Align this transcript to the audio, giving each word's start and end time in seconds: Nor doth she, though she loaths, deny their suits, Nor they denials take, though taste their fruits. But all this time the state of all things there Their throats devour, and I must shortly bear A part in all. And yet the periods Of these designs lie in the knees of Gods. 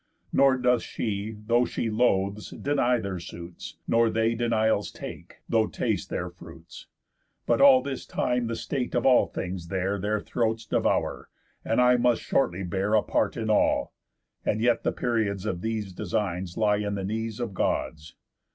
Nor 0.33 0.57
doth 0.57 0.81
she, 0.81 1.35
though 1.45 1.63
she 1.65 1.91
loaths, 1.91 2.49
deny 2.49 2.97
their 2.99 3.19
suits, 3.19 3.77
Nor 3.87 4.09
they 4.09 4.33
denials 4.33 4.89
take, 4.89 5.43
though 5.47 5.67
taste 5.67 6.09
their 6.09 6.31
fruits. 6.31 6.87
But 7.45 7.61
all 7.61 7.83
this 7.83 8.07
time 8.07 8.47
the 8.47 8.55
state 8.55 8.95
of 8.95 9.05
all 9.05 9.27
things 9.27 9.67
there 9.67 9.99
Their 9.99 10.19
throats 10.19 10.65
devour, 10.65 11.29
and 11.63 11.79
I 11.79 11.97
must 11.97 12.23
shortly 12.23 12.63
bear 12.63 12.95
A 12.95 13.03
part 13.03 13.37
in 13.37 13.51
all. 13.51 13.93
And 14.43 14.59
yet 14.59 14.81
the 14.81 14.91
periods 14.91 15.45
Of 15.45 15.61
these 15.61 15.93
designs 15.93 16.57
lie 16.57 16.77
in 16.77 16.95
the 16.95 17.05
knees 17.05 17.39
of 17.39 17.53
Gods. 17.53 18.15